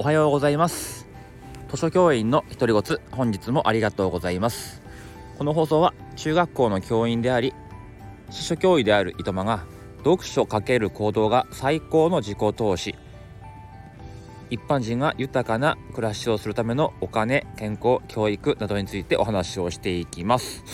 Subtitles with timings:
[0.00, 1.06] おはようございます。
[1.68, 4.80] 図書教員の独り言本日もありがとうございます。
[5.36, 7.52] この放送は中学校の教員であり
[8.30, 9.66] 司書教諭である糸間が
[9.98, 12.94] 読書×行動が最高の自己投資。
[14.48, 20.64] 一般人が豊かな暮らしをするためのお金健康教育などについてお話をしていきます。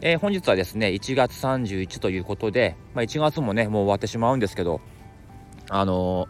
[0.00, 4.80] えー、本日はですね1月31ということで、まあ、1月もねもう終わってしまうんですけど
[5.68, 6.28] あのー、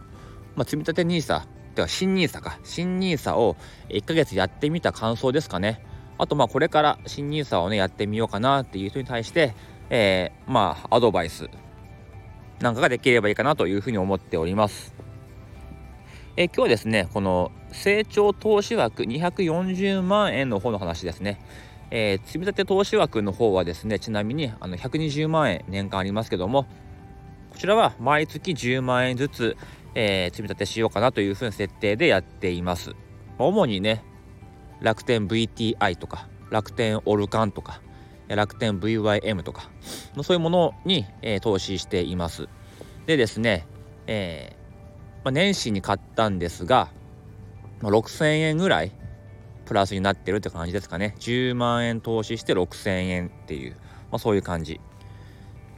[0.57, 3.57] まあ、積立 NISA では新 NISA か新 NISA を
[3.89, 5.85] 1ヶ月やってみた感想ですかね
[6.19, 9.55] あとまあこれから新 NISA をねやってみようかなっていう人に対して、
[9.91, 11.49] えー、まあアドバイス
[12.61, 14.95] なんかができればいいかなというふうに思っております。
[16.37, 21.41] え今日はですねこの成長投資枠240万円の方の話ですね。
[21.91, 26.67] えー、積立投資枠の方はですねちなみにあの120万円年間ありますけども
[27.53, 29.57] こちらは毎月10万円ずつ、
[29.95, 32.95] えー、積み立てしようかなというふうな設定でやっています。
[33.39, 34.05] 主にね
[34.81, 37.81] 楽天 VTI とか楽天オルカンとか
[38.29, 39.71] 楽天 VYM とか
[40.23, 42.49] そういうものに、えー、投資しています。
[43.07, 43.67] でですね、
[44.07, 44.63] えー
[45.25, 46.89] まあ、年始に買ったんですが、
[47.81, 48.93] まあ、6000円ぐらい
[49.65, 51.15] プラスになってるって感じですかね。
[51.19, 53.77] 10万円投資して6000円っていう、
[54.11, 54.81] まあ、そういう感じ。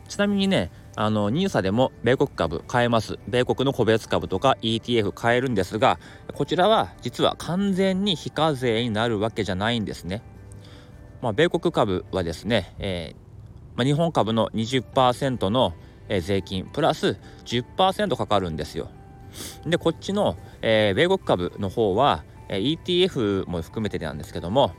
[0.08, 3.18] ちなみにねあの NISA でも米国株買えます。
[3.28, 5.98] 米国の個別株とか ETF 買えるんですが
[6.34, 10.22] こちらは実は完全に非課税になるわけじゃないんですね。
[11.20, 13.24] まあ、米国株はですね、えー
[13.76, 15.74] まあ、日本株の20%の
[16.20, 18.88] 税金プラス10%かかるんですよ。
[19.66, 24.72] でこっちの、えー、米国株の方は ETF も含めてなんですけども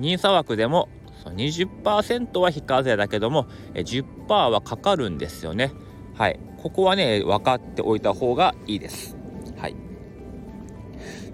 [0.00, 0.88] NISA 枠でも
[1.30, 4.04] 20%は非課税だけども10%
[4.50, 5.72] はかかるんですよね。
[6.14, 6.38] はい。
[6.62, 9.16] ここはね分かっておいた方がいいです。
[9.56, 9.76] はい。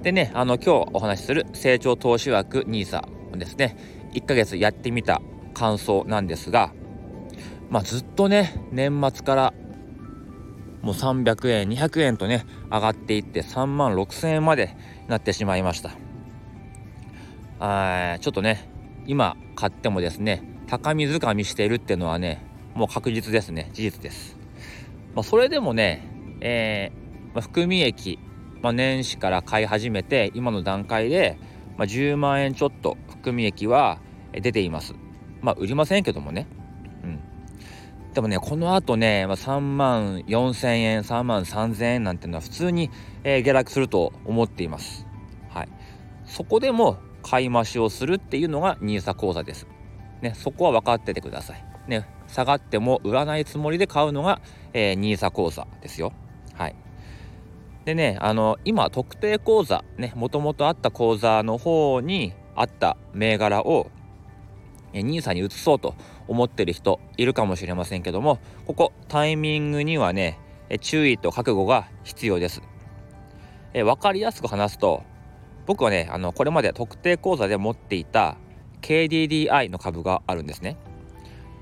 [0.03, 3.77] でねあの今日お話しする成長投資枠 NISA ですね。
[4.15, 5.21] 1ヶ月やってみた
[5.54, 6.72] 感想なんですが
[7.69, 9.54] まあずっとね年末から
[10.81, 14.77] もう300円200円とね上がっていって3万6000円まで
[15.09, 15.91] なってしまいました。
[17.60, 18.71] あちょっとね
[19.08, 23.70] 今買ってもですね高み掴みしているっていうのはねもう確実ですね。
[23.72, 24.36] 事実です、
[25.14, 26.06] まあ、それでもね、
[26.41, 28.20] えー、まあ、含み益、
[28.62, 31.38] まあ、年始から買い始めて今の段階で、
[31.76, 33.98] ま10万円ちょっと含み益は
[34.32, 34.94] 出ています。
[35.41, 36.47] まあ売りませんけどもね。
[37.02, 37.20] うん。
[38.12, 42.91] でもねこのあとね、ま、3万4000円3万3000円なんていうのは普通に、
[43.24, 45.06] えー、下落すると思っています。
[45.48, 45.68] はい。
[46.26, 46.98] そこでも
[47.28, 49.66] 買い増しをするっていうのが NISA 講座です。
[50.22, 51.65] ねそこは分かっててください。
[51.87, 54.41] ね下がっても売らないつもりで買うのが、
[54.72, 56.12] えー、NISA 講座ですよ。
[56.55, 56.77] はい。
[57.84, 63.91] でねあの今特定口座ねもともとあった口座の方にあった銘柄を
[64.95, 65.95] NISA に移そうと
[66.28, 70.39] 思ってる人いるかもしれませんけどもここタイミングにはね
[70.81, 72.62] 注意と覚悟が必要です。
[73.75, 75.03] え分かりやすく話すと
[75.68, 78.38] 僕はねあのこれまで特定口座で持っていた
[78.80, 80.78] KDDI の株があるんですね。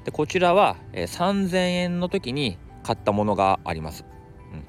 [0.04, 4.04] でこちらは、え3000円の時に買ったものがあります。
[4.52, 4.64] うん、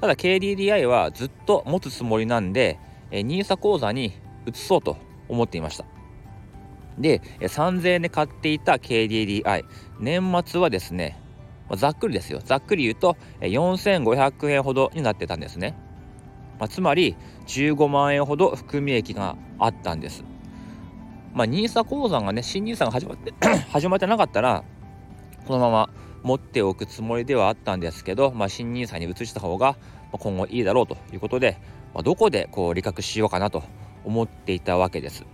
[0.00, 2.78] ただ KDDI はずっと持つつもりなんで、
[3.10, 4.12] え NISA 口座に
[4.46, 4.96] 移そうと
[5.28, 5.84] 思っていました。
[6.98, 9.64] で3000円で買っていた KDDI
[9.98, 11.20] 年末はですね
[11.74, 15.76] ざっくりですよざっくり言うと4500円ほどになってたんですね、
[16.58, 20.24] まあ、つまり15万円ほど含み益があったんです
[21.32, 23.32] まあ NISA 口座がね新 NISA が始まって
[23.70, 24.64] 始まってなかったら
[25.46, 25.90] このまま
[26.22, 29.76] 持っておくつもりではあったんですけど、まあ、新 NISA に移した方が
[30.12, 31.58] 今後いいだろうということで、
[31.94, 33.62] まあ、どこでこう利確しようかなと
[34.04, 35.24] 思っていたわけです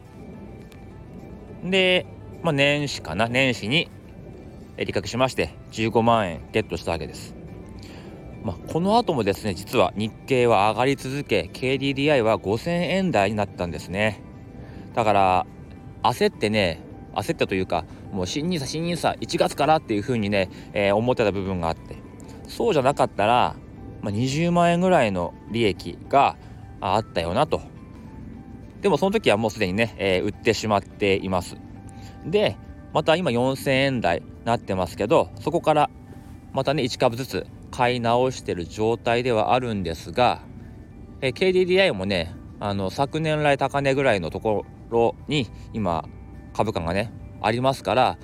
[1.64, 2.06] で、
[2.42, 3.90] まあ、年始かな年始に
[4.76, 7.43] 利確しまして15万円ゲットしたわけです。
[8.44, 14.20] まあ、この後もですね実は日経は上がり続け KDDI は5000円台になったんですね。
[14.94, 15.46] だから
[16.02, 16.82] 焦ってね
[17.14, 21.96] 焦ったというかもう新 NISA 新 NISA 1月からっていうふうにね、えー、思ってた部分があって。
[22.46, 23.56] そうじゃなかったら、
[24.02, 26.36] まあ、20万円ぐらいの利益が
[26.80, 27.62] あったよなと。
[28.82, 31.56] でもその時はもうすでにね、えー、売ってしまっています。
[32.26, 32.58] で
[32.92, 35.90] また今4000円台なってますけどそこから
[36.52, 40.42] またね1株ずつ買い直してる状態ではあるんですが、
[41.20, 46.04] え、KDDI もねあの昨年来高値ぐらいのところに今
[46.52, 47.12] 株価がね
[47.42, 48.16] ありますから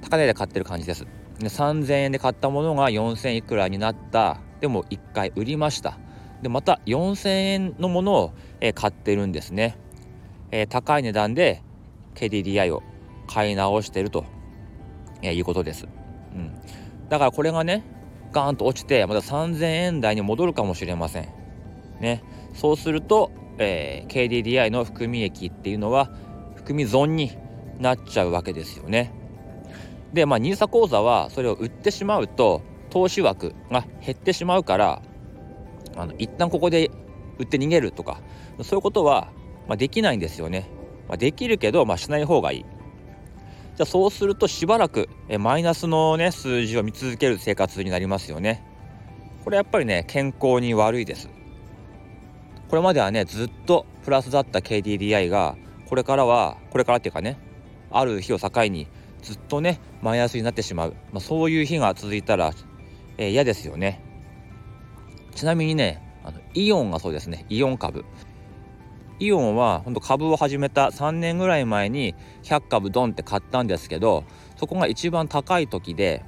[0.00, 1.04] 高値で買ってる感じです。
[1.38, 4.40] で3000円で買ったものが4000いくらになった。
[4.60, 5.98] でも1回売りました。
[6.40, 9.76] でまた4000円のものを、え、買ってるんですね、
[10.50, 11.62] え、高い値段で
[12.14, 12.82] KDDI を
[13.26, 14.24] 買い直してると、
[15.20, 15.86] え、いうことです、
[16.34, 16.54] うん、
[17.10, 17.84] だからこれがね
[18.34, 21.28] ガーンと落ちてまた3000円台に戻るかもしれません。
[22.00, 22.22] ね。
[22.54, 26.10] そうすると、えー、KDDI の含み益っていうのは
[26.56, 27.36] 含み損に
[27.78, 29.12] なっちゃうわけですよね。
[30.12, 35.02] でまあ NISA 口座はそれを売ってしまうと投資枠が減ってしまうから
[35.96, 36.90] あの一旦ここで
[37.38, 38.20] 売って逃げるとか
[38.62, 39.32] そういうことは、
[39.66, 40.70] まあ、できないんですよね、
[41.08, 42.64] まあ、できるけど、まあ、しない方がいい。
[43.76, 48.62] じゃあそうするとしばらくえマイナスのね数字を見続ける生活になりますよね。
[49.42, 51.28] これやっぱりね健康に悪いです。
[52.68, 55.56] これまではねずっとプラスだった KDDI が
[55.88, 57.38] これからはこれからっていうかね
[57.90, 58.86] ある日を境に
[59.22, 62.52] ずっとねマイナスになってしまう、まあ、そういう日が続いたら
[63.16, 64.00] えー、嫌ですよね。
[65.34, 67.46] ちなみにねあのイオンがそうですね。
[67.48, 68.04] イオン株。
[69.20, 74.24] イオンは本当株を始めた3年ぐらい前に100株ドンって買ったんですけど
[74.56, 76.24] そこが一番高い時で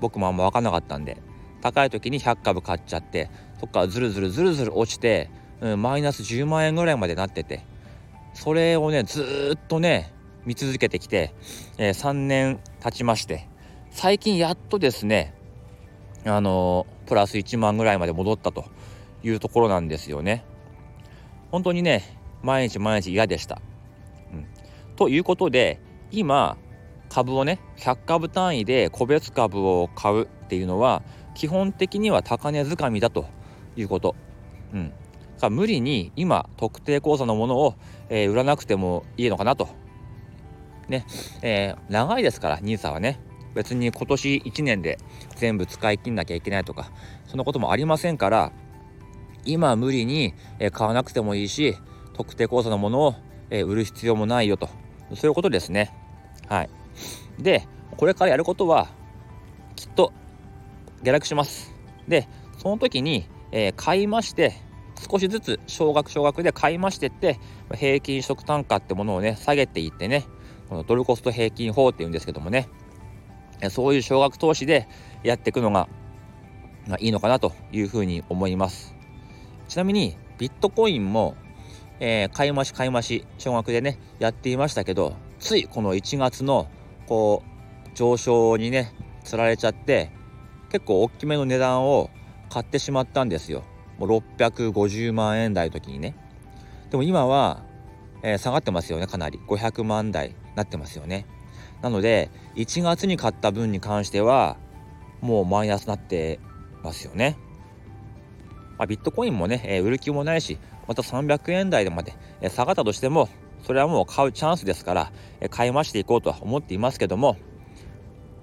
[0.00, 1.16] 僕もあんま分かんなかったんで
[1.60, 5.30] 高い時に100株買っちゃってそっからずるずるずるずる落ちて、
[5.60, 7.64] うん、マイナス10万円ぐらいまでなってて
[8.34, 10.12] それをねずっとね
[10.44, 11.34] 見続けてきて、
[11.78, 13.46] えー、3年経ちまして
[13.90, 15.34] 最近やっとですね
[16.24, 18.64] あのプラス1万ぐらいまで戻ったと
[19.22, 20.44] いうところなんですよね。
[21.50, 23.60] 本当にね毎日毎日嫌でした。
[24.32, 24.46] うん、
[24.96, 25.80] ということで
[26.10, 26.56] 今
[27.08, 31.02] 株をね100株単位で個別株を買うっていうのは
[31.34, 33.26] 基本的には高値掴みだと
[33.76, 34.14] いうこと。
[34.72, 34.92] うん、
[35.54, 37.74] 無理に今特定口座のものを、
[38.08, 39.68] えー、売らなくてもいいのかなと。
[40.88, 41.06] ね、
[41.42, 43.20] えー、長いですから NISA はね。
[43.54, 44.98] 別に今年1年で
[45.36, 46.90] 全部使い切んなきゃいけないとか
[47.26, 48.52] そんなこともありませんから
[49.44, 50.34] 今無理に
[50.72, 51.76] 買わなくてもいいし
[52.14, 53.14] 特定口座のものを
[53.50, 54.68] 売る必要もないよと。
[55.14, 55.92] そういうことですね。
[56.48, 56.70] はい。
[57.38, 57.66] で
[57.96, 58.88] これからやることは
[59.76, 60.12] きっと
[61.02, 61.74] 下落します。
[62.08, 62.28] で
[62.58, 64.54] その時に、え、買いまして
[65.10, 67.38] 少しずつ少額少額で買いましてって
[67.74, 70.26] 平均取得単価ってものをね下げていってね
[70.68, 72.68] このドルコスト平均法っていうんですけどもね
[73.70, 74.88] そういう少額投資で
[75.22, 75.88] やっていくのが、
[76.98, 78.99] いいのかなというふうに思います。
[79.70, 81.36] ちなみにビットコインも、
[82.00, 86.68] えー、買い増し買い増し少額でねやっていましたけどついこの1月の
[87.06, 87.44] こ
[87.86, 90.10] う上昇にねつられちゃって
[90.72, 92.10] 結構大きめの値段を
[92.48, 93.62] 買ってしまったんですよ。
[93.98, 96.16] もう650万円台の時にね。
[96.90, 97.62] でも今は、
[98.22, 99.38] えー、下がってますよねかなり。
[99.46, 101.26] 500万台なってますよね。
[101.80, 104.56] なので1月に買った分に関しては
[105.20, 106.40] もうマイナスになって
[106.82, 107.36] ますよね。
[108.80, 110.56] まあ、ビットコインもね、え、売る気もないし
[110.88, 113.28] また300円台でまで、え、下がったとしても
[113.62, 117.36] それはもう買うチャンスですから、え、買い増していこうとは思っていますけども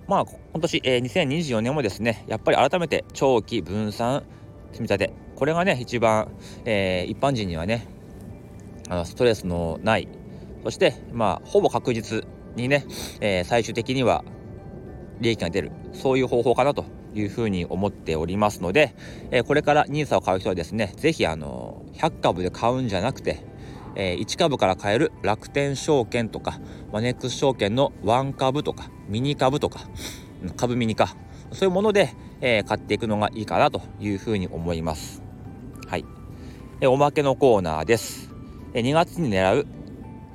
[0.08, 4.26] まあ今年、え、2024年もですねやっぱり改めて長期分散
[4.74, 6.32] 積み立てこれがね一番、
[6.66, 7.88] えー、一般人にはね
[8.90, 10.08] あのストレスのない
[10.64, 12.86] そしてまあほぼ確実にね、
[13.22, 14.24] えー、最終的には
[15.20, 16.86] 利益が出るそういう方法かなと
[17.20, 18.96] いうふうに思っておりますので、
[19.32, 23.44] えー、これから NISA を買う人はですね是非あの100株で買うんじゃなくて、
[23.96, 26.60] えー、1株から買える楽天証券とか
[26.92, 29.82] マネックス証券の1株とかミニ株とか
[30.56, 31.16] 株ミニか
[31.52, 35.24] そういうもので、えー、買っていくのがいいかなというふうに思います。
[35.88, 36.06] はい。
[36.86, 38.30] おまけのコーナーです。
[38.74, 39.68] え2月に狙う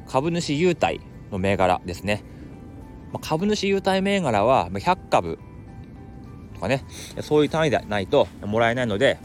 [0.09, 2.25] 株主優待の銘柄ですね。
[3.13, 5.39] ま、株主優待銘柄は100株
[6.63, 6.85] かね、
[7.21, 9.19] そういう単位でないともらえないので、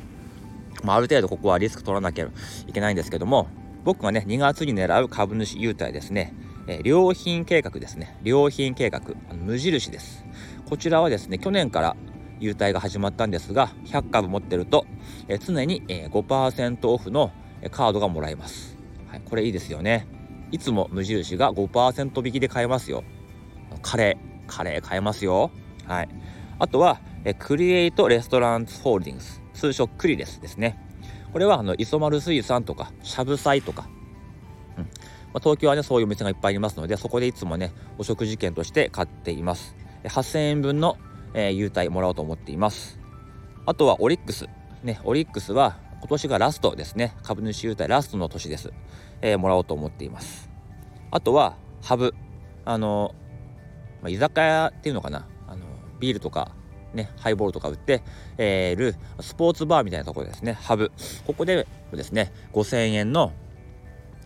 [0.83, 2.27] まあ、ある程度ここはリスク取らなきゃ
[2.67, 3.47] いけないんですけども、
[3.83, 6.33] 僕がね、2月に狙う株主優待ですね、
[6.67, 8.17] えー、良品計画ですね。
[8.23, 9.01] 良品計画、
[9.33, 10.25] 無印です。
[10.67, 11.95] こちらはですね、去年から
[12.39, 14.85] 優待が始まったんですが、100株持ってると、
[15.27, 17.31] えー、常に、えー、5%オフの
[17.71, 18.77] カードがもらえます。
[19.07, 20.07] はい、これいいですよね。
[20.51, 23.03] いつも無印が5%引きで買えますよ。
[23.81, 25.51] カレー、カレー買えますよ。
[25.85, 26.09] はい。
[26.59, 30.79] あとは、えクリエイトレストランツホールディングス、通称クリレスですね。
[31.33, 33.89] これは、あの、磯丸水産とか、しゃぶ菜とか、
[34.77, 34.83] うん。
[34.85, 34.89] ま
[35.33, 39.75] あ、東京はね、そういうお店がいっぱいありますので、そこでいつもね、お食事券として買っています。
[40.05, 40.97] 8000円分の、
[41.33, 42.97] えー、優待もらおうと思っています。
[43.65, 44.47] あとは、オリックス。
[44.81, 47.13] ね、オリックスは、今年がラストですね。
[47.23, 48.71] 株主優待ラストの年です。
[49.21, 50.49] えー、もらおうと思っています。
[51.11, 52.13] あとは、ハブ。
[52.63, 53.13] あの、
[54.01, 55.27] まあ、居酒屋っていうのかな。
[55.45, 55.65] あの、
[55.99, 56.55] ビールとか、
[56.97, 58.03] ねハイボールとか売って
[58.37, 60.91] えるスポーツバーみたいなところですねハブ。
[61.25, 63.31] ここでですね5000円の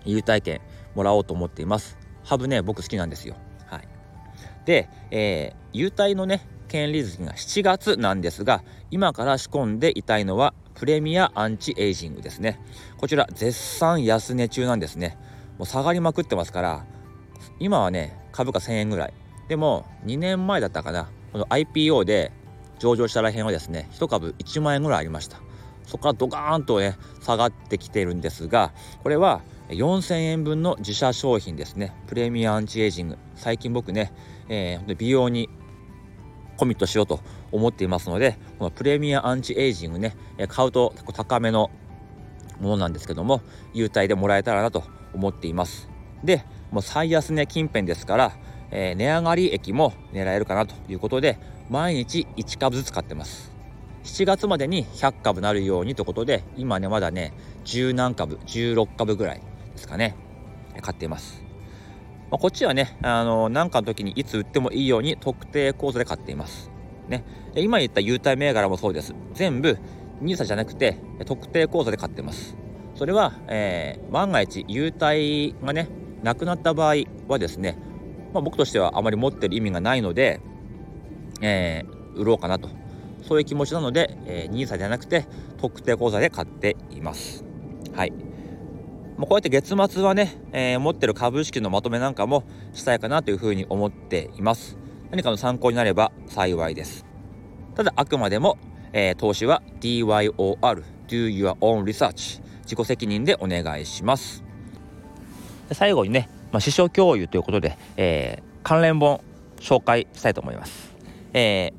[0.04, 0.62] 優待券
[0.96, 1.98] もらおうと思っています。
[2.24, 3.36] ハブね僕好きなんですよ。
[3.68, 3.88] はい。
[4.66, 12.60] で、えー、優待のね権利月が7月なんですが今から仕込んでいたいのはプレミアアンチエイジングですね。
[12.98, 15.18] こちら絶賛安値中なんですね。
[15.58, 16.86] もう下がりまくってますから
[17.60, 19.14] 今はね株価1000円ぐらい。
[19.50, 21.10] でも2年前だったかな。
[21.34, 22.32] この IPO で
[22.82, 25.38] 上場したらへんはですね1株1万円ぐらいありました。
[25.86, 28.74] そこからドカーンとね下がってきてるんですが
[29.04, 31.94] これは4000円分の自社商品ですね。
[32.08, 33.18] プレミアアンチエイジング。
[33.36, 34.12] 最近僕ね、
[34.50, 35.48] えー、美容に
[36.58, 37.20] コミットしようと
[37.52, 40.16] 思っていますのでこのプレミアアンチエイジングね
[40.48, 41.70] 買うと結構高めの
[42.60, 43.42] ものなんですけども
[43.74, 44.84] 優待でもらえたらなと
[45.14, 45.88] 思っています。
[46.24, 48.32] でもう最安値近辺ですから、
[48.72, 51.38] えー、値上がり益も狙えるかなということで
[51.72, 53.50] 毎日1株ずつ買ってます。
[54.04, 57.32] 7月までに100株なるようにということで今ねまだね
[57.64, 60.18] 10何株16株ぐらいですかね
[60.82, 61.42] 買っています。
[62.30, 66.70] まあ、こっちはねあの何かの時にいつ売ってもいいように特定口座で買っています。
[67.08, 67.24] ね。
[67.56, 69.16] 今言った優待銘柄もそうです。
[69.34, 69.78] 全部
[70.22, 72.58] NISA じゃなくて特定口座で買ってます。
[72.96, 75.88] それは、えー、万が一優待がね
[76.22, 76.96] なくなった場合
[77.30, 77.78] はですね、
[78.34, 80.42] まあ、僕としてはあまり持ってる意味がないので、
[81.42, 82.70] えー、売ろうかなと。
[83.24, 85.26] そういう気持ちなので、えー、NISA じゃなくて
[85.60, 87.46] 特定口座で買っています。
[87.94, 88.12] はい。
[89.18, 92.44] まあ、こうやって月末はね、えー、持ってる株式のまとめなんかも
[92.74, 94.78] したいかなというふうに思っています。
[95.12, 97.06] 何かの参考になれば幸いです。
[97.76, 98.58] ただあくまでも、
[98.94, 104.44] えー、投資は DYOR Do Your Own Research 自己責任でお願いします。
[105.72, 109.22] 最後にね、まあ、師匠共有ということで、えー、関連本
[109.60, 110.91] 紹介したいと思います、
[111.34, 111.72] え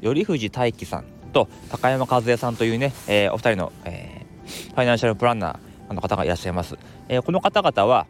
[0.00, 6.76] ー、頼藤太希さんと高山一恵さんというね、えー、お二人の、えー、ファイナンシャルプランナーの方がいらっしゃいます。
[7.08, 8.06] えー、この方々は、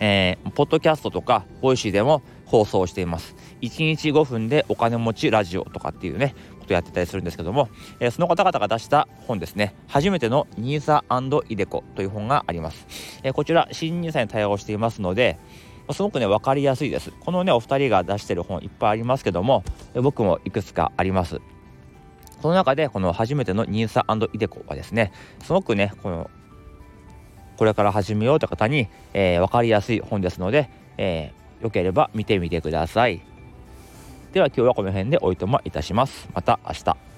[0.00, 3.34] えー、ポッドキャストとか Voicy でも放送しています。
[3.60, 7.68] 1日5分でお金持ちラジオとかっていうね、ことやってたりするんですけども、
[8.00, 11.02] えー、その方々が出した本ですね、初めての NISA&
[11.48, 12.86] iDeCo という本があります。
[13.22, 15.38] えー、こちら、新 NISA に対応していますので、
[15.90, 17.10] すごくね、分かりやすいです。
[17.20, 21.40] このね、お二人が出してる本いっぱいありますけども、僕もいくつかあります。
[22.40, 25.12] その中で、この初めての NISA& イデコはですね、
[25.42, 26.30] すごくね、この
[27.56, 33.22] これから始めようという方に、えー、分かりやすい本ですので、えー、よければ見てみてください。
[34.32, 36.28] では今日はこの辺でおいとまいたします。
[36.34, 37.11] また明日。